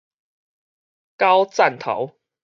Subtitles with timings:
[1.19, 2.15] 校欑頭